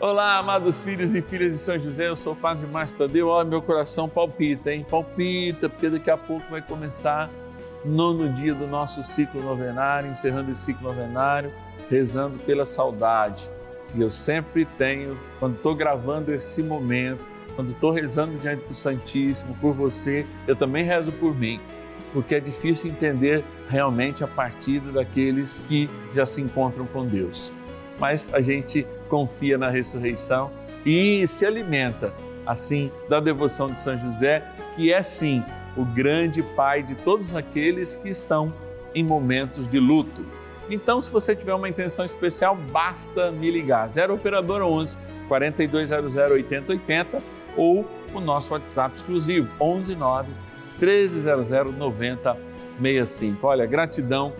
[0.00, 3.28] Olá, amados filhos e filhas de São José, eu sou o Padre Márcio Tadeu.
[3.28, 4.82] Olha, meu coração palpita, hein?
[4.88, 7.28] Palpita, porque daqui a pouco vai começar
[7.84, 11.52] nono dia do nosso ciclo novenário, encerrando esse ciclo novenário,
[11.90, 13.50] rezando pela saudade.
[13.94, 19.54] E eu sempre tenho, quando estou gravando esse momento, quando estou rezando diante do Santíssimo
[19.60, 21.60] por você, eu também rezo por mim,
[22.14, 27.52] porque é difícil entender realmente a partida daqueles que já se encontram com Deus.
[28.00, 30.50] Mas a gente confia na ressurreição
[30.84, 32.12] e se alimenta,
[32.46, 34.42] assim, da devoção de São José,
[34.74, 35.44] que é sim
[35.76, 38.52] o grande pai de todos aqueles que estão
[38.94, 40.24] em momentos de luto.
[40.70, 43.88] Então, se você tiver uma intenção especial, basta me ligar.
[43.88, 44.96] 0 Operadora 11
[45.28, 47.22] 4200 8080
[47.56, 50.32] ou o nosso WhatsApp exclusivo 11 9
[50.80, 53.46] 1300 9065.
[53.46, 54.32] Olha, gratidão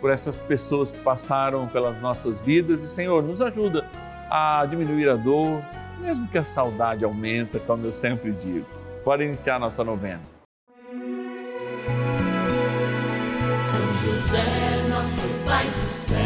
[0.00, 3.84] por essas pessoas que passaram pelas nossas vidas e, Senhor, nos ajuda
[4.30, 5.62] a diminuir a dor,
[6.00, 8.66] mesmo que a saudade aumenta, como eu sempre digo.
[9.04, 10.20] Pode iniciar nossa novena.
[13.62, 16.16] São José, nosso Pai do céu,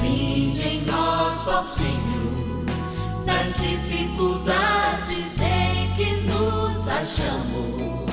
[0.00, 2.64] vinde em nós, ó Senhor,
[3.24, 8.06] nas dificuldades em que nos achamos.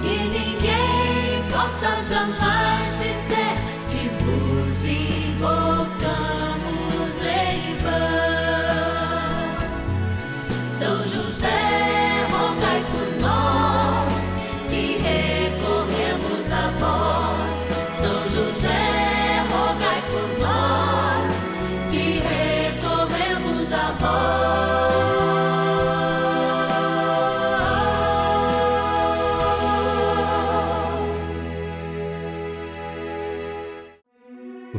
[0.00, 1.07] Que ninguém
[1.68, 3.57] possa jamais dizer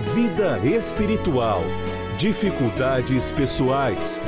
[0.00, 1.62] vida espiritual,
[2.16, 4.18] dificuldades pessoais,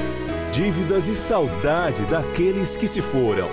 [0.53, 3.49] dívidas e saudade daqueles que se foram.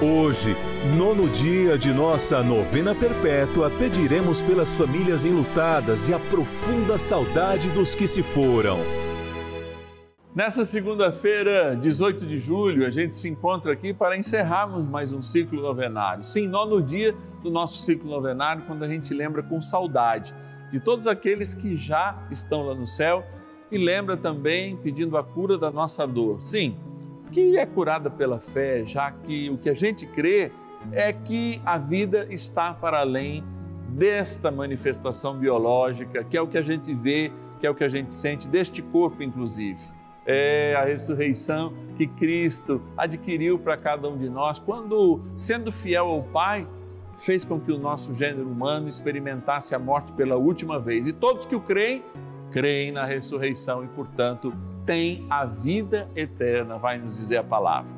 [0.00, 0.56] Hoje,
[0.96, 7.94] nono dia de nossa novena perpétua, pediremos pelas famílias enlutadas e a profunda saudade dos
[7.94, 8.78] que se foram.
[10.32, 15.60] Nessa segunda-feira, 18 de julho, a gente se encontra aqui para encerrarmos mais um ciclo
[15.60, 16.22] novenário.
[16.22, 20.34] Sim, nono dia do nosso ciclo novenário, quando a gente lembra com saudade
[20.76, 23.24] de todos aqueles que já estão lá no céu
[23.72, 26.42] e lembra também pedindo a cura da nossa dor.
[26.42, 26.76] Sim,
[27.32, 30.52] que é curada pela fé, já que o que a gente crê
[30.92, 33.42] é que a vida está para além
[33.88, 37.88] desta manifestação biológica, que é o que a gente vê, que é o que a
[37.88, 39.80] gente sente deste corpo, inclusive.
[40.26, 46.22] É a ressurreição que Cristo adquiriu para cada um de nós quando, sendo fiel ao
[46.22, 46.68] Pai,
[47.16, 51.06] fez com que o nosso gênero humano experimentasse a morte pela última vez.
[51.06, 52.04] E todos que o creem,
[52.50, 54.52] creem na ressurreição e, portanto,
[54.84, 57.94] têm a vida eterna, vai nos dizer a palavra.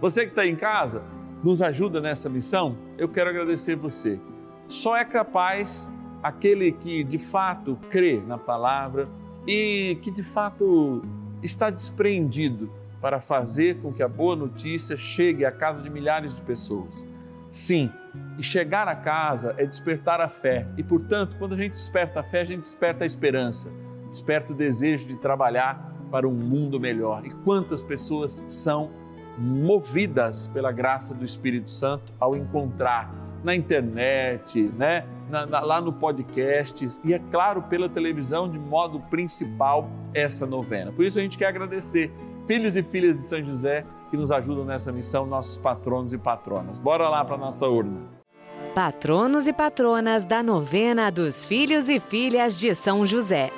[0.00, 1.02] Você que está em casa,
[1.42, 2.76] nos ajuda nessa missão?
[2.98, 4.18] Eu quero agradecer você.
[4.66, 5.92] Só é capaz
[6.22, 9.08] aquele que de fato crê na palavra
[9.46, 11.02] e que de fato
[11.42, 12.70] está despreendido
[13.00, 17.06] para fazer com que a boa notícia chegue à casa de milhares de pessoas.
[17.54, 17.88] Sim,
[18.36, 20.66] e chegar a casa é despertar a fé.
[20.76, 23.70] E, portanto, quando a gente desperta a fé, a gente desperta a esperança,
[24.08, 27.24] desperta o desejo de trabalhar para um mundo melhor.
[27.24, 28.90] E quantas pessoas são
[29.38, 35.06] movidas pela graça do Espírito Santo ao encontrar na internet, né?
[35.30, 40.90] Na, na, lá no podcast e, é claro, pela televisão, de modo principal, essa novena.
[40.90, 42.12] Por isso a gente quer agradecer,
[42.46, 46.78] filhos e filhas de São José que nos ajudam nessa missão, nossos patronos e patronas.
[46.78, 48.02] Bora lá para a nossa urna.
[48.74, 53.50] Patronos e patronas da novena dos filhos e filhas de São José.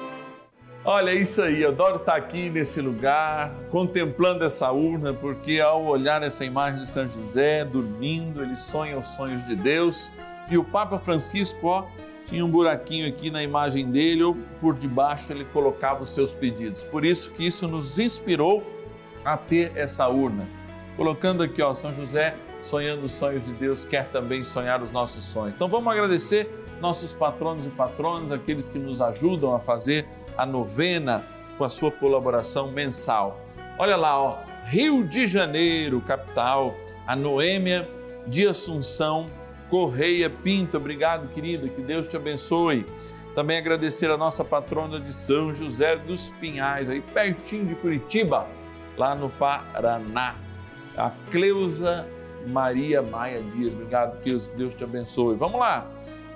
[0.85, 5.85] Olha, é isso aí, eu adoro estar aqui nesse lugar, contemplando essa urna, porque ao
[5.85, 10.13] olhar essa imagem de São José dormindo, ele sonha os sonhos de Deus.
[10.49, 11.85] E o Papa Francisco, ó,
[12.25, 16.85] tinha um buraquinho aqui na imagem dele, ou por debaixo ele colocava os seus pedidos.
[16.85, 18.76] Por isso que isso nos inspirou
[19.27, 20.47] a ter essa urna.
[20.97, 25.25] Colocando aqui, ó, São José sonhando os sonhos de Deus, quer também sonhar os nossos
[25.25, 25.55] sonhos.
[25.55, 26.49] Então vamos agradecer
[26.81, 30.07] nossos patronos e patronas, aqueles que nos ajudam a fazer
[30.37, 31.25] a novena
[31.59, 33.41] com a sua colaboração mensal.
[33.79, 36.75] Olha lá, ó, Rio de Janeiro, capital,
[37.07, 37.89] a Noêmia
[38.27, 39.31] de Assunção
[39.71, 40.77] Correia Pinto.
[40.77, 42.87] Obrigado, querida, que Deus te abençoe.
[43.35, 48.49] Também agradecer a nossa patrona de São José dos Pinhais, aí pertinho de Curitiba,
[48.97, 50.35] lá no Paraná.
[50.97, 52.07] A Cleusa
[52.47, 53.73] Maria Maia Dias.
[53.73, 55.37] Obrigado, Deus, que Deus te abençoe.
[55.37, 55.87] Vamos lá.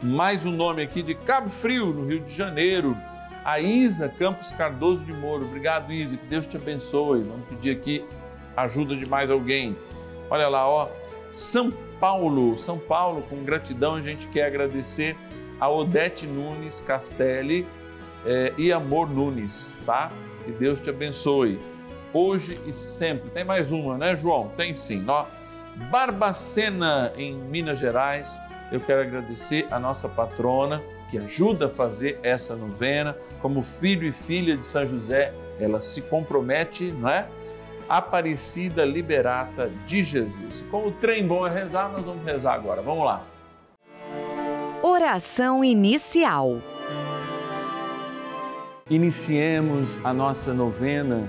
[0.03, 2.97] Mais um nome aqui de Cabo Frio, no Rio de Janeiro.
[3.45, 5.45] A Isa Campos Cardoso de Moro.
[5.45, 7.23] Obrigado, Isa, que Deus te abençoe.
[7.23, 8.05] Vamos pedir aqui
[8.57, 9.77] ajuda de mais alguém.
[10.29, 10.89] Olha lá, ó.
[11.31, 15.17] São Paulo, São Paulo, com gratidão a gente quer agradecer
[15.61, 17.67] a Odete Nunes Castelli
[18.25, 20.11] eh, e Amor Nunes, tá?
[20.45, 21.61] Que Deus te abençoe,
[22.13, 23.31] hoje e sempre.
[23.31, 24.49] Tem mais uma, né, João?
[24.57, 25.27] Tem sim, ó.
[25.91, 28.41] Barbacena, em Minas Gerais,
[28.71, 34.13] eu quero agradecer a nossa patrona que ajuda a fazer essa novena, como filho e
[34.13, 37.27] filha de São José, ela se compromete, não é?
[37.89, 40.65] Aparecida Liberata de Jesus.
[40.71, 42.81] Como o trem bom é rezar, nós vamos rezar agora.
[42.81, 43.25] Vamos lá.
[44.81, 46.59] Oração inicial.
[48.89, 51.29] Iniciemos a nossa novena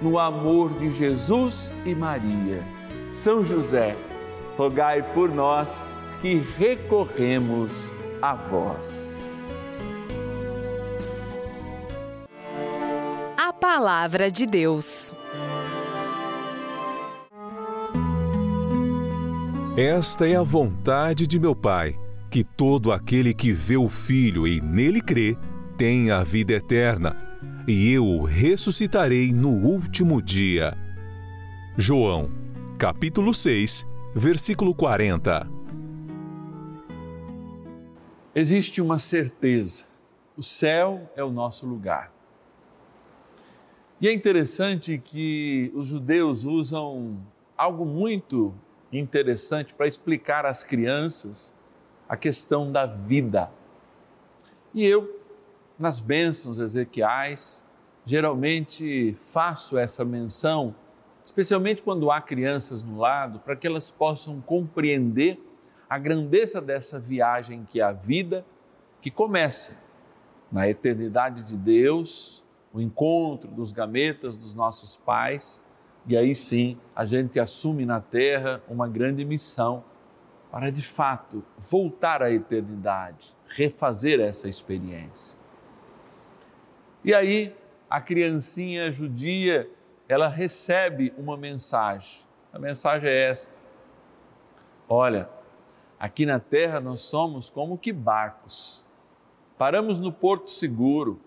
[0.00, 2.62] no amor de Jesus e Maria.
[3.12, 3.96] São José,
[4.56, 5.88] rogai por nós
[6.20, 9.18] que recorremos a vós.
[13.36, 15.14] A Palavra de Deus.
[19.76, 21.98] Esta é a vontade de meu Pai,
[22.30, 25.36] que todo aquele que vê o Filho e nele crê,
[25.78, 27.16] tenha a vida eterna,
[27.66, 30.76] e eu o ressuscitarei no último dia.
[31.76, 32.30] João,
[32.78, 35.48] capítulo 6, versículo 40.
[38.34, 39.84] Existe uma certeza:
[40.36, 42.12] o céu é o nosso lugar.
[44.00, 47.18] E é interessante que os judeus usam
[47.56, 48.54] algo muito
[48.90, 51.52] interessante para explicar às crianças
[52.08, 53.50] a questão da vida.
[54.74, 55.19] E eu,
[55.80, 57.64] nas bênçãos ezequiais,
[58.04, 60.74] geralmente faço essa menção,
[61.24, 65.40] especialmente quando há crianças no lado, para que elas possam compreender
[65.88, 68.44] a grandeza dessa viagem que é a vida,
[69.00, 69.80] que começa
[70.52, 72.44] na eternidade de Deus,
[72.74, 75.64] o encontro dos gametas dos nossos pais,
[76.06, 79.82] e aí sim a gente assume na terra uma grande missão
[80.50, 85.39] para de fato voltar à eternidade, refazer essa experiência.
[87.04, 87.54] E aí
[87.88, 89.68] a criancinha judia,
[90.08, 92.24] ela recebe uma mensagem.
[92.52, 93.54] A mensagem é esta:
[94.88, 95.28] Olha,
[95.98, 98.84] aqui na terra nós somos como que barcos.
[99.58, 101.20] Paramos no porto seguro,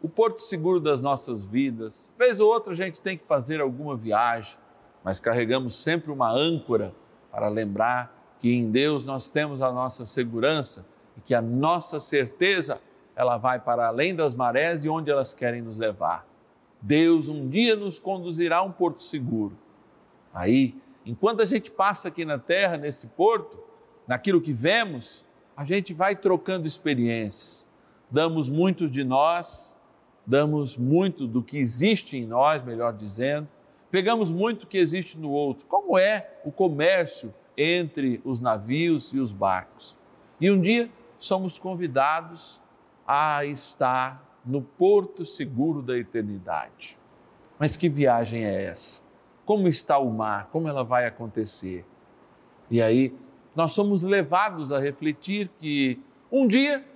[0.00, 2.12] o porto seguro das nossas vidas.
[2.16, 4.58] Vez ou outra a gente tem que fazer alguma viagem,
[5.02, 6.94] mas carregamos sempre uma âncora
[7.30, 10.86] para lembrar que em Deus nós temos a nossa segurança
[11.16, 12.80] e que a nossa certeza
[13.18, 16.24] ela vai para além das marés e onde elas querem nos levar.
[16.80, 19.58] Deus um dia nos conduzirá a um porto seguro.
[20.32, 23.58] Aí, enquanto a gente passa aqui na terra, nesse porto,
[24.06, 25.24] naquilo que vemos,
[25.56, 27.66] a gente vai trocando experiências.
[28.08, 29.76] Damos muito de nós,
[30.24, 33.48] damos muito do que existe em nós, melhor dizendo,
[33.90, 35.66] pegamos muito que existe no outro.
[35.66, 39.96] Como é o comércio entre os navios e os barcos?
[40.40, 42.60] E um dia somos convidados
[43.08, 46.98] a estar no porto seguro da eternidade.
[47.58, 49.02] Mas que viagem é essa?
[49.46, 50.50] Como está o mar?
[50.52, 51.86] Como ela vai acontecer?
[52.70, 53.16] E aí
[53.56, 55.98] nós somos levados a refletir que
[56.30, 56.86] um dia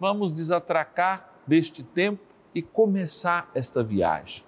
[0.00, 2.22] vamos desatracar deste tempo
[2.54, 4.44] e começar esta viagem.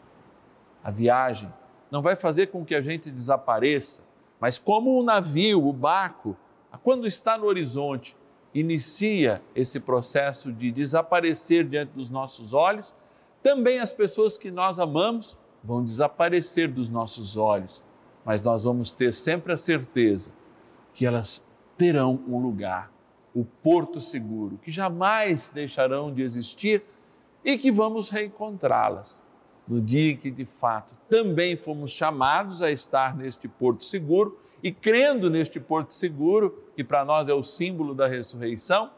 [0.82, 1.52] A viagem
[1.90, 4.02] não vai fazer com que a gente desapareça,
[4.40, 6.34] mas como o navio, o barco,
[6.82, 8.16] quando está no horizonte,
[8.54, 12.94] inicia esse processo de desaparecer diante dos nossos olhos,
[13.42, 17.84] também as pessoas que nós amamos vão desaparecer dos nossos olhos,
[18.24, 20.32] mas nós vamos ter sempre a certeza
[20.92, 21.44] que elas
[21.76, 22.92] terão um lugar,
[23.34, 26.82] o porto seguro, que jamais deixarão de existir
[27.44, 29.22] e que vamos reencontrá-las.
[29.66, 34.72] No dia em que de fato também fomos chamados a estar neste porto seguro e
[34.72, 38.90] crendo neste porto seguro, que para nós é o símbolo da ressurreição,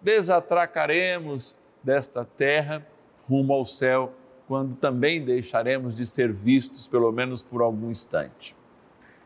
[0.00, 2.84] desatracaremos desta terra
[3.28, 4.12] rumo ao céu,
[4.48, 8.56] quando também deixaremos de ser vistos, pelo menos por algum instante.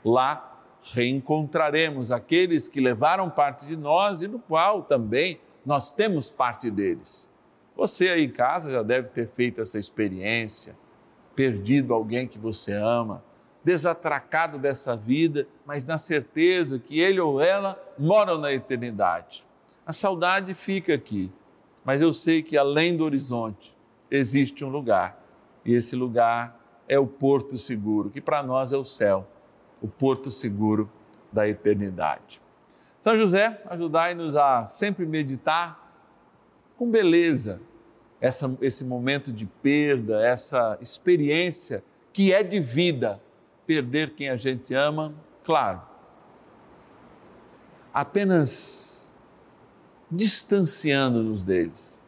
[0.04, 0.62] Lá
[0.92, 7.30] reencontraremos aqueles que levaram parte de nós e no qual também nós temos parte deles.
[7.74, 10.76] Você aí em casa já deve ter feito essa experiência,
[11.34, 13.24] perdido alguém que você ama,
[13.66, 19.44] desatracado dessa vida, mas na certeza que ele ou ela moram na eternidade.
[19.84, 21.32] A saudade fica aqui,
[21.84, 23.76] mas eu sei que além do horizonte
[24.08, 25.20] existe um lugar,
[25.64, 26.56] e esse lugar
[26.86, 29.26] é o porto seguro, que para nós é o céu,
[29.82, 30.88] o porto seguro
[31.32, 32.40] da eternidade.
[33.00, 35.92] São José, ajudai-nos a sempre meditar
[36.78, 37.60] com beleza
[38.20, 41.82] essa, esse momento de perda, essa experiência
[42.12, 43.20] que é de vida,
[43.66, 45.80] perder quem a gente ama, claro,
[47.92, 49.14] apenas
[50.10, 52.02] distanciando-nos deles,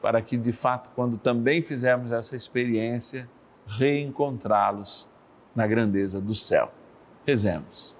[0.00, 3.28] para que de fato, quando também fizermos essa experiência,
[3.66, 5.08] reencontrá-los
[5.54, 6.72] na grandeza do céu.
[7.24, 7.94] Rezemos.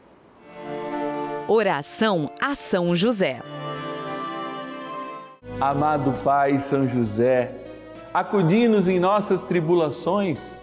[1.46, 3.40] Oração a São José.
[5.60, 7.54] Amado Pai São José,
[8.12, 10.62] acudi-nos em nossas tribulações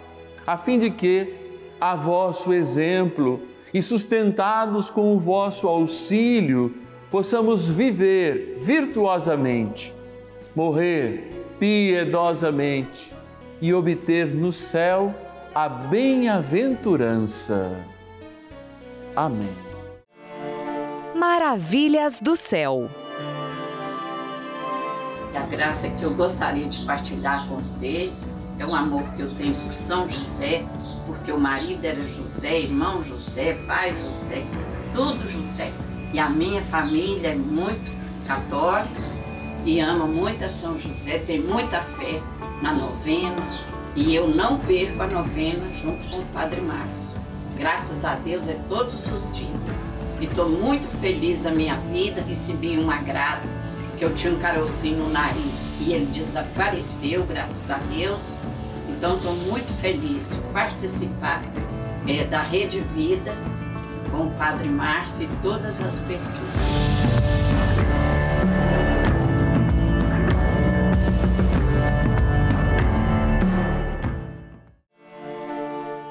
[0.45, 1.33] a fim de que,
[1.79, 3.39] a vosso exemplo
[3.73, 6.75] e sustentados com o vosso auxílio,
[7.09, 9.93] possamos viver virtuosamente,
[10.55, 11.29] morrer
[11.59, 13.13] piedosamente
[13.61, 15.15] e obter no céu
[15.53, 17.77] a bem-aventurança.
[19.15, 19.71] Amém
[21.21, 22.89] maravilhas do céu.
[25.35, 29.55] A graça que eu gostaria de partilhar com vocês é um amor que eu tenho
[29.55, 30.63] por São José,
[31.07, 34.45] porque o marido era José, irmão José, pai José,
[34.93, 35.71] tudo José.
[36.13, 37.91] E a minha família é muito
[38.27, 39.01] católica
[39.65, 42.21] e ama muito a São José, tem muita fé
[42.61, 43.41] na novena
[43.95, 47.09] e eu não perco a novena junto com o Padre Márcio.
[47.57, 49.49] Graças a Deus é todos os dias.
[50.19, 53.57] E estou muito feliz da minha vida, recebi uma graça
[53.97, 58.35] que eu tinha um carocinho no nariz e ele desapareceu, graças a Deus.
[59.01, 61.41] Então estou muito feliz de participar
[62.07, 63.33] é, da Rede Vida
[64.11, 66.45] com o Padre Márcio e todas as pessoas.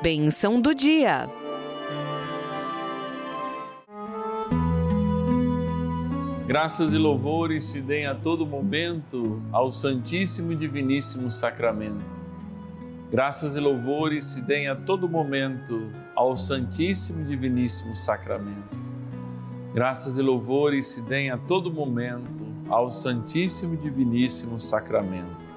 [0.02, 1.30] Benção do dia.
[6.44, 12.29] Graças e louvores se deem a todo momento ao Santíssimo e Diviníssimo Sacramento.
[13.10, 18.78] Graças e louvores se deem a todo momento ao Santíssimo e Diviníssimo Sacramento.
[19.74, 25.50] Graças e louvores se deem a todo momento ao Santíssimo e Diviníssimo Sacramento.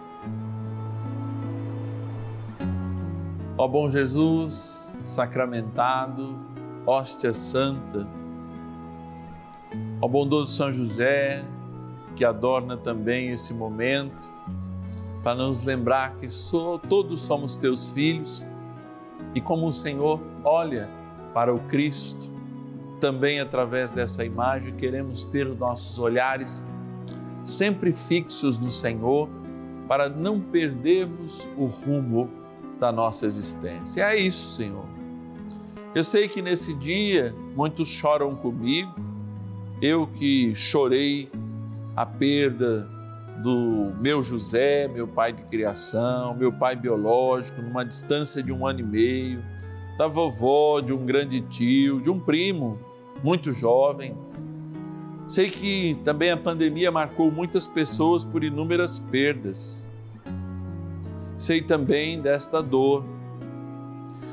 [3.58, 6.36] Ó bom Jesus, sacramentado,
[6.88, 8.08] hóstia santa,
[10.04, 11.46] Ó bondoso São José,
[12.16, 14.30] que adorna também esse momento,
[15.24, 16.28] para nos lembrar que
[16.90, 18.46] todos somos teus filhos
[19.34, 20.90] e como o Senhor olha
[21.34, 22.30] para o Cristo,
[23.00, 26.66] também através dessa imagem queremos ter os nossos olhares
[27.44, 29.30] sempre fixos no Senhor
[29.88, 32.30] para não perdermos o rumo
[32.80, 34.04] da nossa existência.
[34.04, 34.86] É isso, Senhor.
[35.96, 38.94] Eu sei que nesse dia muitos choram comigo,
[39.82, 41.30] eu que chorei
[41.96, 42.90] a perda
[43.42, 48.82] do meu José, meu pai de criação, meu pai biológico, numa distância de um ano
[48.82, 49.44] e meio,
[49.98, 52.80] da vovó, de um grande tio, de um primo
[53.24, 54.16] muito jovem.
[55.28, 59.88] Sei que também a pandemia marcou muitas pessoas por inúmeras perdas.
[61.36, 63.04] Sei também desta dor.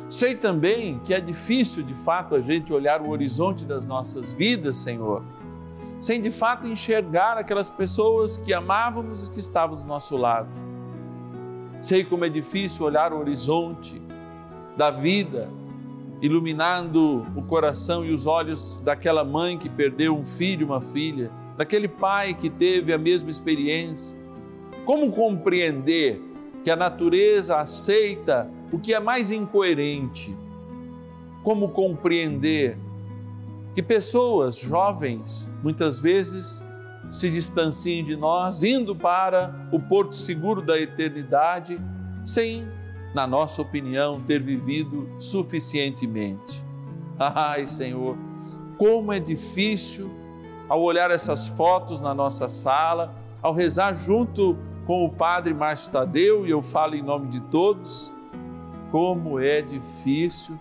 [0.08, 4.76] Sei também que é difícil de fato a gente olhar o horizonte das nossas vidas,
[4.76, 5.22] Senhor
[6.00, 10.50] sem de fato enxergar aquelas pessoas que amávamos e que estavam do nosso lado.
[11.82, 14.00] Sei como é difícil olhar o horizonte
[14.76, 15.48] da vida,
[16.22, 21.88] iluminando o coração e os olhos daquela mãe que perdeu um filho, uma filha, daquele
[21.88, 24.16] pai que teve a mesma experiência.
[24.86, 26.20] Como compreender
[26.64, 30.34] que a natureza aceita o que é mais incoerente?
[31.42, 32.78] Como compreender
[33.74, 36.64] que pessoas jovens, muitas vezes,
[37.10, 41.80] se distanciem de nós, indo para o porto seguro da eternidade,
[42.24, 42.68] sem,
[43.14, 46.64] na nossa opinião, ter vivido suficientemente.
[47.18, 48.16] Ai, Senhor,
[48.78, 50.10] como é difícil
[50.68, 54.56] ao olhar essas fotos na nossa sala, ao rezar junto
[54.86, 58.12] com o Padre Márcio Tadeu, e eu falo em nome de todos,
[58.90, 60.58] como é difícil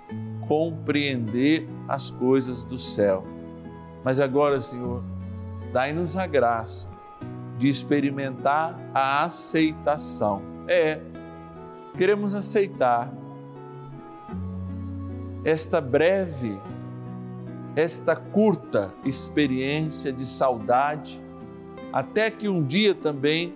[0.49, 3.23] compreender as coisas do céu.
[4.03, 5.03] Mas agora, Senhor,
[5.71, 6.89] dai-nos a graça
[7.59, 10.41] de experimentar a aceitação.
[10.67, 10.99] É,
[11.95, 13.13] queremos aceitar
[15.45, 16.59] esta breve,
[17.75, 21.23] esta curta experiência de saudade,
[21.93, 23.55] até que um dia também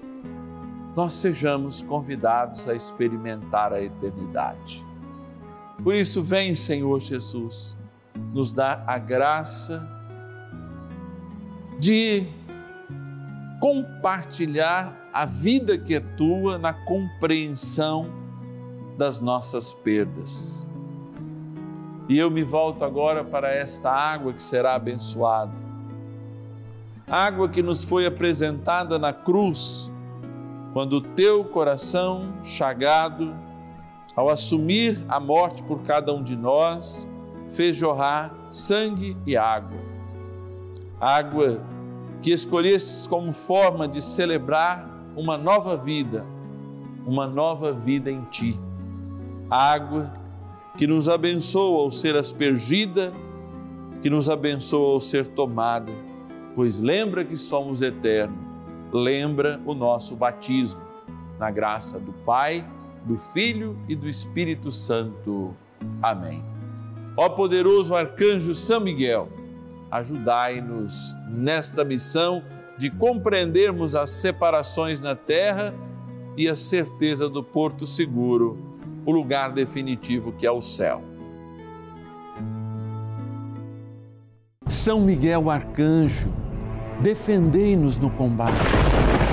[0.96, 4.93] nós sejamos convidados a experimentar a eternidade.
[5.84, 7.78] Por isso, vem, Senhor Jesus,
[8.34, 9.86] nos dar a graça
[11.78, 12.26] de
[13.60, 18.10] compartilhar a vida que é tua na compreensão
[18.98, 20.66] das nossas perdas.
[22.08, 25.62] E eu me volto agora para esta água que será abençoada.
[27.08, 29.92] Água que nos foi apresentada na cruz,
[30.72, 33.36] quando o teu coração chagado
[34.16, 37.10] ao assumir a morte por cada um de nós,
[37.48, 39.80] fez jorrar sangue e água.
[41.00, 41.62] Água
[42.22, 46.26] que escolhestes como forma de celebrar uma nova vida,
[47.06, 48.60] uma nova vida em ti.
[49.50, 50.14] Água
[50.78, 53.12] que nos abençoa ao ser aspergida,
[54.02, 55.92] que nos abençoa ao ser tomada,
[56.56, 58.38] pois lembra que somos eternos,
[58.92, 60.82] lembra o nosso batismo,
[61.40, 62.66] na graça do Pai
[63.06, 65.56] do Filho e do Espírito Santo.
[66.02, 66.44] Amém.
[67.16, 69.30] Ó poderoso arcanjo São Miguel,
[69.92, 72.44] ajudai-nos nesta missão
[72.78, 75.74] de compreendermos as separações na terra
[76.36, 78.58] e a certeza do porto seguro,
[79.06, 81.04] o lugar definitivo que é o céu.
[84.66, 86.34] São Miguel Arcanjo,
[87.02, 88.83] defendei-nos no combate.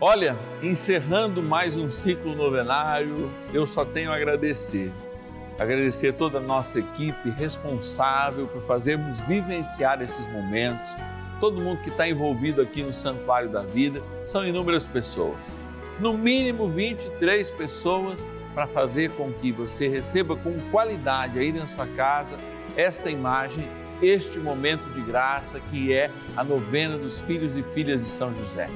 [0.00, 4.92] Olha, encerrando mais um ciclo novenário, eu só tenho a agradecer.
[5.58, 10.94] Agradecer toda a nossa equipe responsável por fazermos vivenciar esses momentos
[11.40, 15.54] todo mundo que está envolvido aqui no Santuário da Vida, são inúmeras pessoas.
[16.00, 21.86] No mínimo 23 pessoas para fazer com que você receba com qualidade aí na sua
[21.86, 22.36] casa
[22.76, 23.68] esta imagem,
[24.02, 28.68] este momento de graça que é a novena dos filhos e filhas de São José.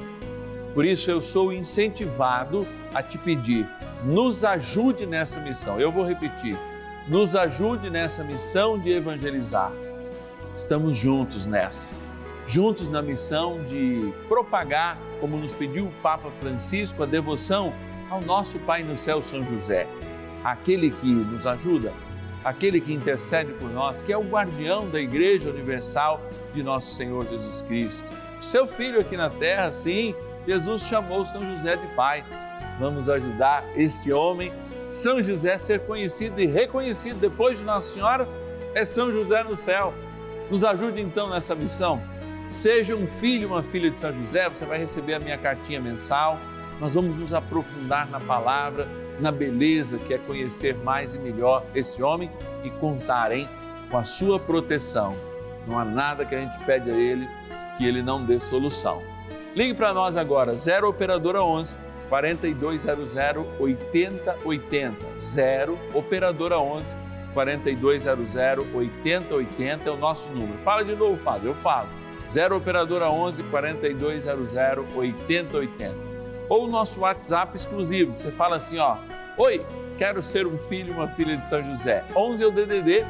[0.74, 3.66] Por isso eu sou incentivado a te pedir,
[4.04, 5.80] nos ajude nessa missão.
[5.80, 6.56] Eu vou repetir,
[7.08, 9.72] nos ajude nessa missão de evangelizar.
[10.54, 11.88] Estamos juntos nessa
[12.50, 17.72] juntos na missão de propagar, como nos pediu o Papa Francisco, a devoção
[18.10, 19.86] ao nosso Pai no céu, São José,
[20.42, 21.92] aquele que nos ajuda,
[22.44, 26.20] aquele que intercede por nós, que é o guardião da Igreja Universal
[26.52, 28.10] de nosso Senhor Jesus Cristo.
[28.40, 30.12] Seu filho aqui na terra, sim,
[30.46, 32.24] Jesus chamou São José de Pai.
[32.78, 34.52] Vamos ajudar este homem,
[34.88, 38.26] São José, a ser conhecido e reconhecido depois de Nossa Senhora,
[38.74, 39.92] é São José no céu.
[40.50, 42.02] Nos ajude então nessa missão
[42.50, 46.36] Seja um filho, uma filha de São José, você vai receber a minha cartinha mensal.
[46.80, 48.88] Nós vamos nos aprofundar na palavra,
[49.20, 52.28] na beleza que é conhecer mais e melhor esse homem
[52.64, 53.48] e contarem
[53.88, 55.14] com a sua proteção.
[55.64, 57.28] Não há nada que a gente pede a ele
[57.78, 59.00] que ele não dê solução.
[59.54, 61.76] Ligue para nós agora, 0 operadora 11
[62.08, 63.16] 4200
[63.58, 64.96] 8080.
[65.18, 66.96] 0 operadora 11
[67.34, 68.34] 4200
[68.74, 70.58] 8080 é o nosso número.
[70.62, 71.88] Fala de novo, padre, eu falo.
[72.30, 74.54] 0 Operadora 11 4200
[74.94, 75.94] 8080.
[76.48, 78.96] Ou o nosso WhatsApp exclusivo, você fala assim, ó,
[79.36, 79.64] Oi,
[79.96, 82.04] quero ser um filho, uma filha de São José.
[82.14, 83.06] 11 é o DDD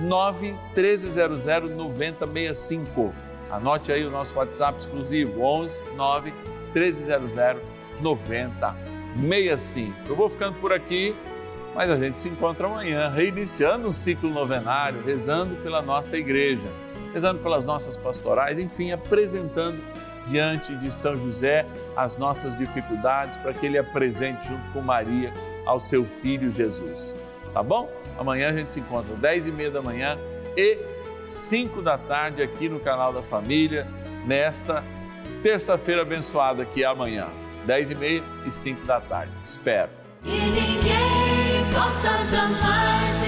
[0.00, 3.12] 9 1300 9065.
[3.50, 6.32] Anote aí o nosso WhatsApp exclusivo, 11 9
[6.74, 7.34] 1300
[8.00, 9.94] 9065.
[10.08, 11.14] Eu vou ficando por aqui,
[11.74, 16.68] mas a gente se encontra amanhã, reiniciando um ciclo novenário, rezando pela nossa igreja
[17.16, 19.82] rezando pelas nossas pastorais, enfim, apresentando
[20.26, 21.64] diante de São José
[21.96, 25.32] as nossas dificuldades para que ele apresente junto com Maria
[25.64, 27.16] ao seu filho Jesus.
[27.54, 27.90] Tá bom?
[28.18, 30.18] Amanhã a gente se encontra às 10 e meia da manhã
[30.54, 30.78] e
[31.26, 33.86] 5 da tarde aqui no canal da Família,
[34.26, 34.84] nesta
[35.42, 37.28] terça-feira abençoada que é amanhã,
[37.66, 39.32] 10 e meia e 5 da tarde.
[39.44, 39.90] Espero.
[40.24, 43.22] E ninguém possa jamais